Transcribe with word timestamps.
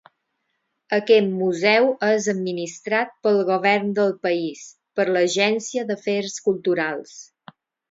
Aquest 0.95 1.27
museu 1.41 1.89
és 2.07 2.29
administrat 2.33 3.13
pel 3.27 3.37
govern 3.51 3.93
del 4.01 4.17
país, 4.25 4.65
per 5.01 5.07
l'Agència 5.13 5.87
d'Afers 5.93 6.43
Culturals. 6.49 7.17